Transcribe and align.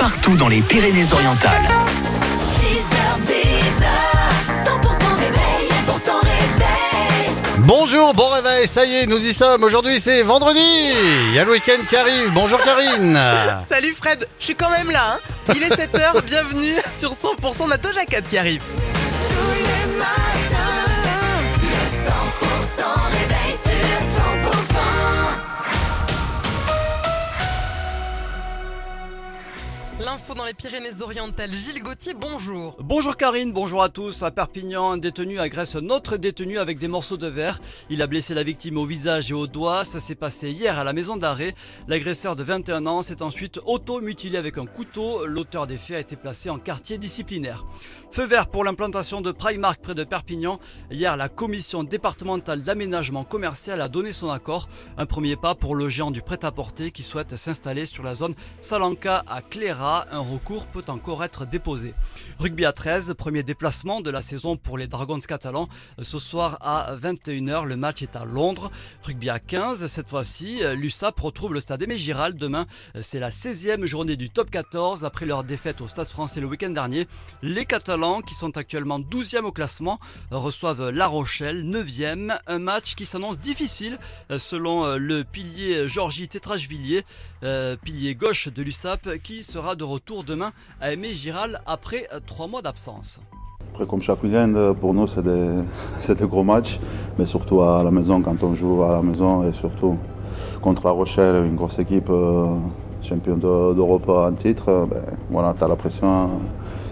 partout 0.00 0.34
dans 0.34 0.48
les 0.48 0.62
Pyrénées-Orientales. 0.62 1.68
6h10, 2.56 3.34
100% 4.64 5.14
réveil, 5.18 5.68
100% 5.86 6.20
réveil. 6.22 7.36
Bonjour, 7.58 8.14
bon 8.14 8.30
réveil, 8.30 8.66
ça 8.66 8.84
y 8.86 8.94
est, 8.96 9.06
nous 9.06 9.18
y 9.24 9.32
sommes. 9.34 9.62
Aujourd'hui 9.62 10.00
c'est 10.00 10.22
vendredi. 10.22 10.58
Il 11.28 11.34
y 11.34 11.38
a 11.38 11.44
le 11.44 11.52
week-end 11.52 11.82
qui 11.88 11.96
arrive. 11.96 12.30
Bonjour 12.32 12.58
Karine. 12.60 13.18
Salut 13.68 13.94
Fred, 13.94 14.26
je 14.38 14.44
suis 14.44 14.54
quand 14.56 14.70
même 14.70 14.90
là. 14.90 15.16
hein. 15.16 15.52
Il 15.54 15.62
est 15.62 15.68
7h, 15.68 16.22
bienvenue 16.24 16.74
sur 16.98 17.12
100%. 17.12 17.16
On 17.60 17.70
a 17.70 17.76
Doja 17.76 18.04
Cat 18.06 18.22
qui 18.22 18.38
arrive. 18.38 18.62
Tous 19.28 19.34
les 19.54 19.98
matins, 19.98 20.49
dans 30.40 30.46
les 30.46 30.54
Pyrénées-Orientales. 30.54 31.52
Gilles 31.52 31.82
Gauthier, 31.82 32.14
bonjour. 32.14 32.74
Bonjour 32.80 33.18
Karine, 33.18 33.52
bonjour 33.52 33.82
à 33.82 33.90
tous. 33.90 34.22
À 34.22 34.30
Perpignan, 34.30 34.92
un 34.92 34.96
détenu 34.96 35.38
agresse 35.38 35.76
un 35.76 35.90
autre 35.90 36.16
détenu 36.16 36.58
avec 36.58 36.78
des 36.78 36.88
morceaux 36.88 37.18
de 37.18 37.26
verre. 37.26 37.60
Il 37.90 38.00
a 38.00 38.06
blessé 38.06 38.32
la 38.32 38.42
victime 38.42 38.78
au 38.78 38.86
visage 38.86 39.30
et 39.30 39.34
au 39.34 39.46
doigt. 39.46 39.84
Ça 39.84 40.00
s'est 40.00 40.14
passé 40.14 40.50
hier 40.50 40.78
à 40.78 40.84
la 40.84 40.94
maison 40.94 41.18
d'arrêt. 41.18 41.54
L'agresseur 41.88 42.36
de 42.36 42.42
21 42.42 42.86
ans 42.86 43.02
s'est 43.02 43.20
ensuite 43.20 43.60
auto-mutilé 43.66 44.38
avec 44.38 44.56
un 44.56 44.64
couteau. 44.64 45.26
L'auteur 45.26 45.66
des 45.66 45.76
faits 45.76 45.96
a 45.96 46.00
été 46.00 46.16
placé 46.16 46.48
en 46.48 46.58
quartier 46.58 46.96
disciplinaire. 46.96 47.66
Feu 48.10 48.24
vert 48.24 48.46
pour 48.46 48.64
l'implantation 48.64 49.20
de 49.20 49.32
Primark 49.32 49.82
près 49.82 49.94
de 49.94 50.04
Perpignan. 50.04 50.58
Hier, 50.90 51.18
la 51.18 51.28
commission 51.28 51.84
départementale 51.84 52.62
d'aménagement 52.62 53.24
commercial 53.24 53.82
a 53.82 53.88
donné 53.88 54.12
son 54.12 54.30
accord. 54.30 54.70
Un 54.96 55.04
premier 55.04 55.36
pas 55.36 55.54
pour 55.54 55.74
le 55.74 55.90
géant 55.90 56.10
du 56.10 56.22
prêt-à-porter 56.22 56.92
qui 56.92 57.02
souhaite 57.02 57.36
s'installer 57.36 57.84
sur 57.84 58.02
la 58.02 58.14
zone 58.14 58.34
Salanca 58.62 59.22
à 59.28 59.42
Cléra. 59.42 60.06
Un 60.10 60.29
recours 60.30 60.66
peut 60.66 60.84
encore 60.88 61.24
être 61.24 61.44
déposé. 61.44 61.94
Rugby 62.38 62.64
à 62.64 62.72
13, 62.72 63.14
premier 63.18 63.42
déplacement 63.42 64.00
de 64.00 64.10
la 64.10 64.22
saison 64.22 64.56
pour 64.56 64.78
les 64.78 64.86
Dragons 64.86 65.18
catalans. 65.18 65.68
Ce 66.00 66.18
soir 66.18 66.58
à 66.60 66.94
21h, 66.96 67.66
le 67.66 67.76
match 67.76 68.02
est 68.02 68.16
à 68.16 68.24
Londres. 68.24 68.70
Rugby 69.02 69.30
à 69.30 69.38
15, 69.38 69.86
cette 69.86 70.08
fois-ci, 70.08 70.60
l'USAP 70.76 71.18
retrouve 71.20 71.54
le 71.54 71.60
stade 71.60 71.82
Aimé 71.82 71.98
Giral. 71.98 72.34
Demain, 72.34 72.66
c'est 73.00 73.20
la 73.20 73.30
16e 73.30 73.84
journée 73.84 74.16
du 74.16 74.30
top 74.30 74.50
14 74.50 75.04
après 75.04 75.26
leur 75.26 75.44
défaite 75.44 75.80
au 75.80 75.88
stade 75.88 76.08
français 76.08 76.40
le 76.40 76.46
week-end 76.46 76.70
dernier. 76.70 77.08
Les 77.42 77.64
Catalans, 77.64 78.22
qui 78.22 78.34
sont 78.34 78.56
actuellement 78.56 79.00
12e 79.00 79.44
au 79.44 79.52
classement, 79.52 79.98
reçoivent 80.30 80.90
La 80.90 81.06
Rochelle, 81.06 81.64
9e. 81.64 82.38
Un 82.46 82.58
match 82.58 82.94
qui 82.94 83.06
s'annonce 83.06 83.38
difficile 83.38 83.98
euh, 84.30 84.38
selon 84.38 84.84
euh, 84.84 84.98
le 84.98 85.24
pilier 85.24 85.88
Georgie 85.88 86.28
Tétrachvilliers, 86.28 87.04
euh, 87.42 87.76
pilier 87.76 88.14
gauche 88.14 88.48
de 88.48 88.62
l'USAP, 88.62 89.18
qui 89.22 89.42
sera 89.42 89.74
de 89.74 89.84
retour 89.84 90.19
demain 90.24 90.50
à 90.80 90.92
Aimé 90.92 91.08
Giral 91.14 91.60
après 91.66 92.06
euh, 92.12 92.20
trois 92.24 92.46
mois 92.46 92.62
d'absence. 92.62 93.20
Après, 93.72 93.86
comme 93.86 94.02
chaque 94.02 94.22
week-end, 94.22 94.52
euh, 94.56 94.72
pour 94.74 94.94
nous, 94.94 95.06
c'est 95.06 95.22
des, 95.22 95.48
des 96.14 96.26
gros 96.26 96.42
matchs, 96.44 96.80
mais 97.18 97.24
surtout 97.26 97.62
à 97.62 97.82
la 97.84 97.90
maison, 97.90 98.20
quand 98.20 98.42
on 98.42 98.54
joue 98.54 98.82
à 98.82 98.92
la 98.92 99.02
maison 99.02 99.42
et 99.48 99.52
surtout 99.52 99.96
contre 100.60 100.84
La 100.84 100.90
Rochelle, 100.90 101.44
une 101.46 101.56
grosse 101.56 101.78
équipe 101.78 102.10
euh, 102.10 102.56
champion 103.02 103.36
de- 103.36 103.74
d'Europe 103.74 104.08
en 104.08 104.32
titre, 104.32 104.68
euh, 104.68 104.86
ben, 104.86 105.02
voilà, 105.30 105.54
tu 105.56 105.64
as 105.64 105.68
la 105.68 105.76
pression 105.76 106.30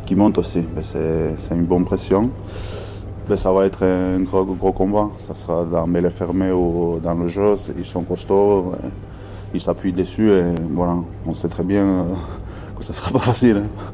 qui 0.06 0.14
monte 0.14 0.38
aussi. 0.38 0.60
Ben, 0.60 0.82
c'est, 0.82 1.54
une 1.54 1.64
bonne 1.66 1.84
pression. 1.84 2.30
Ben, 3.28 3.36
ça 3.36 3.52
va 3.52 3.66
être 3.66 3.84
un 3.84 4.20
gros, 4.20 4.44
gros 4.44 4.72
combat. 4.72 5.10
Ça 5.18 5.34
sera 5.34 5.64
dans 5.64 5.86
mêlée 5.86 6.10
fermée 6.10 6.50
ou 6.52 6.98
dans 7.02 7.14
le 7.14 7.26
jeu. 7.26 7.56
Ils 7.76 7.84
sont 7.84 8.02
costauds, 8.02 8.70
ouais. 8.70 8.88
ils 9.52 9.60
s'appuient 9.60 9.92
dessus 9.92 10.30
et 10.30 10.44
voilà, 10.70 10.96
on 11.26 11.34
sait 11.34 11.48
très 11.48 11.64
bien 11.64 12.06
que 12.78 12.84
ça 12.84 12.92
ne 12.92 12.96
sera 12.96 13.10
pas 13.10 13.18
facile. 13.18 13.56
hein. 13.58 13.92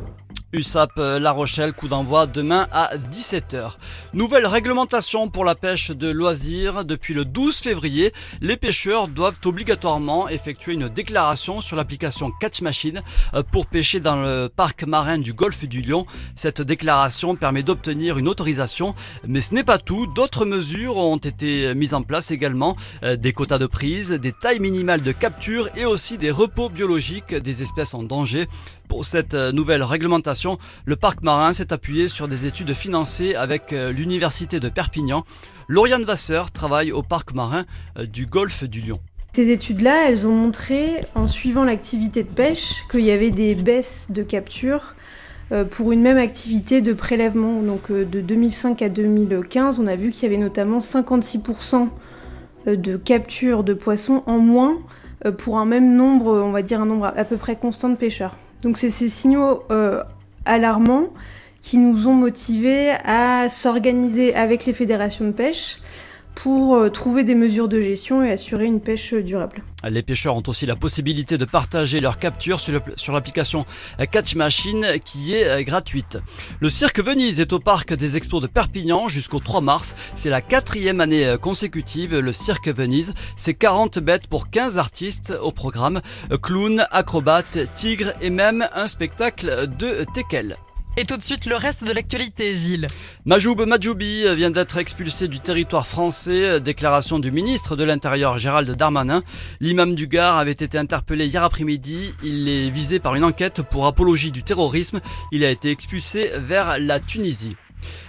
USAP 0.55 0.92
euh, 0.98 1.19
La 1.19 1.33
Rochelle, 1.33 1.72
coup 1.72 1.88
d'envoi 1.88 2.28
demain 2.28 2.69
à 2.70 2.92
17h. 3.10 3.72
Nouvelle 4.12 4.47
réglementation 4.47 5.28
pour 5.28 5.44
la 5.44 5.56
pêche 5.56 5.91
de 5.91 6.08
loisirs. 6.08 6.84
Depuis 6.84 7.12
le 7.12 7.25
12 7.25 7.56
février, 7.56 8.12
les 8.41 8.56
pêcheurs 8.56 9.09
doivent 9.09 9.38
obligatoirement 9.44 10.28
effectuer 10.28 10.75
une 10.75 10.88
déclaration 10.88 11.60
sur 11.60 11.76
l'application 11.76 12.31
Catch 12.41 12.62
Machine 12.62 13.03
euh, 13.34 13.42
pour 13.42 13.66
pêcher 13.66 13.98
dans 13.98 14.15
le 14.15 14.48
parc 14.48 14.84
marin 14.84 15.19
du 15.19 15.32
golfe 15.32 15.65
du 15.65 15.82
Lion. 15.82 16.06
Cette 16.37 16.62
déclaration 16.62 17.34
permet 17.34 17.65
d'obtenir 17.65 18.16
une 18.16 18.28
autorisation, 18.28 18.94
mais 19.26 19.41
ce 19.41 19.54
n'est 19.54 19.65
pas 19.65 19.78
tout. 19.78 20.06
D'autres 20.06 20.47
mesures 20.47 20.98
ont 20.98 21.16
été 21.16 21.75
mises 21.75 21.94
en 21.94 22.03
place 22.03 22.31
également. 22.31 22.76
Euh, 23.03 23.16
Des 23.16 23.32
quotas 23.32 23.59
de 23.59 23.66
prise, 23.66 24.10
des 24.10 24.32
tailles 24.32 24.60
minimales 24.60 25.00
de 25.00 25.12
capture 25.12 25.69
et 25.75 25.84
aussi 25.84 26.16
des 26.16 26.31
repos 26.31 26.69
biologiques 26.69 27.34
des 27.34 27.62
espèces 27.62 27.94
en 27.94 28.04
danger. 28.04 28.47
Pour 28.88 29.04
cette 29.04 29.34
nouvelle 29.34 29.82
réglementation, 29.82 30.44
le 30.84 30.97
parc 30.97 31.22
marin 31.22 31.53
s'est 31.53 31.72
appuyé 31.72 32.09
sur 32.09 32.28
des 32.28 32.47
études 32.47 32.72
financées 32.75 33.34
avec 33.34 33.72
euh, 33.72 33.93
l'université 33.93 34.60
de 34.60 34.69
Perpignan. 34.69 35.25
Lauriane 35.69 36.03
Vasseur 36.03 36.50
travaille 36.50 36.93
au 36.93 37.03
parc 37.03 37.34
marin 37.34 37.65
euh, 37.99 38.06
du 38.06 38.27
golfe 38.27 38.65
du 38.65 38.81
Lion. 38.81 39.00
Ces 39.33 39.50
études-là, 39.50 40.09
elles 40.09 40.27
ont 40.27 40.34
montré, 40.34 41.04
en 41.15 41.27
suivant 41.27 41.65
l'activité 41.65 42.22
de 42.22 42.28
pêche, 42.28 42.84
qu'il 42.91 43.00
y 43.00 43.10
avait 43.10 43.31
des 43.31 43.54
baisses 43.54 44.06
de 44.10 44.22
capture 44.22 44.94
euh, 45.50 45.65
pour 45.65 45.93
une 45.93 46.03
même 46.03 46.19
activité 46.19 46.81
de 46.81 46.93
prélèvement. 46.93 47.62
Donc 47.62 47.91
de 47.91 48.21
2005 48.21 48.83
à 48.83 48.88
2015, 48.88 49.81
on 49.81 49.87
a 49.87 49.97
vu 49.97 50.10
qu'il 50.10 50.25
y 50.25 50.27
avait 50.27 50.43
notamment 50.43 50.78
56% 50.78 51.88
de 52.66 52.97
capture 52.97 53.62
de 53.62 53.75
poissons 53.75 54.22
en 54.27 54.38
moins 54.38 54.78
pour 55.38 55.59
un 55.59 55.66
même 55.66 55.97
nombre, 55.97 56.33
on 56.33 56.50
va 56.50 56.62
dire 56.62 56.81
un 56.81 56.87
nombre 56.87 57.12
à 57.15 57.25
peu 57.25 57.37
près 57.37 57.56
constant 57.56 57.88
de 57.88 57.97
pêcheurs. 57.97 58.37
Donc 58.62 58.78
c'est 58.78 58.91
ces 58.91 59.10
signaux 59.10 59.65
alarmants 60.44 61.09
qui 61.60 61.78
nous 61.78 62.06
ont 62.09 62.15
motivés 62.15 62.91
à 63.05 63.49
s'organiser 63.49 64.34
avec 64.34 64.66
les 64.66 64.72
fédérations 64.72 65.25
de 65.25 65.32
pêche 65.32 65.78
pour 66.34 66.77
euh, 66.77 66.89
trouver 66.89 67.25
des 67.25 67.34
mesures 67.34 67.69
de 67.69 67.81
gestion 67.81 68.22
et 68.22 68.31
assurer 68.31 68.67
une 68.67 68.81
pêche 68.81 69.12
euh, 69.12 69.22
durable. 69.22 69.62
Les 69.89 70.03
pêcheurs 70.03 70.37
ont 70.37 70.43
aussi 70.47 70.67
la 70.67 70.77
possibilité 70.77 71.39
de 71.39 71.45
partager 71.45 72.00
leurs 72.00 72.19
captures 72.19 72.59
sur 72.61 73.12
l'application 73.12 73.67
Catch 74.11 74.34
Machine 74.34 74.87
qui 75.05 75.34
est 75.34 75.47
euh, 75.47 75.62
gratuite. 75.62 76.19
Le 76.61 76.69
cirque 76.69 77.00
Venise 77.00 77.41
est 77.41 77.53
au 77.53 77.59
parc 77.59 77.95
des 77.95 78.17
expos 78.17 78.41
de 78.41 78.47
Perpignan 78.47 79.09
jusqu'au 79.09 79.41
3 79.41 79.61
mars. 79.61 79.95
C'est 80.15 80.31
la 80.31 80.41
quatrième 80.41 81.00
année 81.00 81.34
consécutive. 81.41 82.19
Le 82.19 82.33
cirque 82.33 82.69
Venise, 82.69 83.15
c'est 83.37 83.55
40 83.55 83.99
bêtes 83.99 84.27
pour 84.27 84.51
15 84.51 84.78
artistes 84.78 85.34
au 85.43 85.53
programme. 85.53 86.01
Clowns, 86.43 86.87
acrobates, 86.91 87.59
tigres 87.75 88.12
et 88.21 88.31
même 88.31 88.66
un 88.75 88.89
spectacle 88.89 89.69
de 89.78 90.05
teckel. 90.15 90.56
Et 90.97 91.03
tout 91.05 91.16
de 91.16 91.25
suite, 91.25 91.47
le 91.47 91.56
reste 91.56 91.82
de 91.82 91.91
l'actualité, 91.93 92.55
Gilles. 92.55 92.87
Majoub 93.25 93.56
Majoubi 93.66 94.32
vient 94.37 94.53
d'être 94.53 94.77
expulsé 94.77 95.27
du 95.27 95.41
territoire 95.41 95.88
français. 95.88 96.60
Déclaration 96.60 97.19
du 97.19 97.32
ministre 97.32 97.75
de 97.75 97.82
l'Intérieur 97.82 98.38
Gérald 98.38 98.71
Darmanin. 98.71 99.25
L'imam 99.59 99.97
du 99.97 100.06
Gard 100.06 100.38
avait 100.38 100.53
été 100.53 100.78
interpellé 100.78 101.27
hier 101.27 101.43
après-midi. 101.43 102.12
Il 102.22 102.49
est 102.49 102.71
visé 102.71 103.00
par 103.00 103.16
une 103.16 103.25
enquête 103.25 103.62
pour 103.62 103.87
apologie 103.87 104.31
du 104.31 104.44
terrorisme. 104.44 105.00
Il 105.33 105.44
a 105.44 105.50
été 105.50 105.71
expulsé 105.72 106.31
vers 106.37 106.78
la 106.78 107.00
Tunisie. 107.00 107.56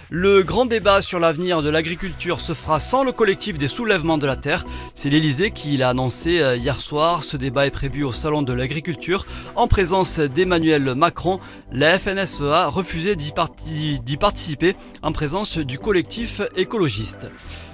Le 0.08 0.44
grand 0.44 0.66
débat 0.66 1.00
sur 1.02 1.18
l'avenir 1.18 1.62
de 1.62 1.68
l'agriculture 1.68 2.38
se 2.40 2.52
fera 2.54 2.78
sans 2.78 3.02
le 3.02 3.10
collectif 3.10 3.58
des 3.58 3.66
soulèvements 3.66 4.18
de 4.18 4.26
la 4.26 4.36
terre. 4.36 4.64
C'est 4.94 5.08
l'Elysée 5.10 5.50
qui 5.50 5.76
l'a 5.76 5.88
annoncé 5.88 6.40
euh, 6.40 6.54
hier 6.56 6.80
soir. 6.80 7.24
Ce 7.24 7.36
débat 7.36 7.66
est 7.66 7.72
prévu 7.72 8.04
au 8.04 8.12
Salon 8.12 8.42
de 8.42 8.52
l'agriculture 8.52 9.26
en 9.56 9.66
présence 9.66 10.20
d'Emmanuel 10.20 10.94
Macron. 10.94 11.40
La 11.72 11.98
FNSEA 11.98 12.62
a 12.64 12.66
refusé 12.68 13.16
d'y 13.16 13.32
parti- 13.32 13.98
d'y 13.98 14.16
participer 14.16 14.76
en 15.02 15.10
présence 15.10 15.58
du 15.58 15.78
collectif 15.80 16.40
écologiste. 16.54 17.26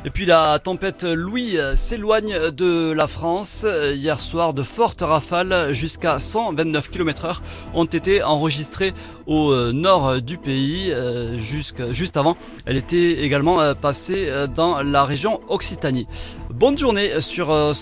Et 0.04 0.10
puis 0.10 0.24
la 0.26 0.58
tempête 0.58 1.04
Louis 1.04 1.58
euh, 1.58 1.76
s'éloigne 1.76 2.34
de 2.56 2.92
la 2.92 3.06
France. 3.06 3.66
Hier 3.94 4.18
soir, 4.20 4.54
de 4.54 4.62
fortes 4.62 5.02
rafales 5.02 5.72
jusqu'à 5.72 6.18
129 6.18 6.90
km/h 6.90 7.36
ont 7.74 7.84
été 7.84 8.22
enregistrées 8.22 8.94
au 9.26 9.52
euh, 9.52 9.72
nord 9.72 10.22
du 10.22 10.38
pays. 10.38 10.92
jusque- 11.36 11.91
juste 11.92 12.16
avant, 12.16 12.36
elle 12.66 12.76
était 12.76 13.22
également 13.24 13.60
euh, 13.60 13.74
passée 13.74 14.26
euh, 14.28 14.46
dans 14.46 14.82
la 14.82 15.04
région 15.04 15.40
Occitanie. 15.48 16.06
Bonne 16.50 16.76
journée 16.76 17.20
sur 17.20 17.50
euh, 17.50 17.72